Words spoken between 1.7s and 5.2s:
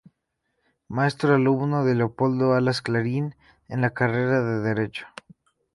de Leopoldo Alas "Clarín" en la carrera de Derecho.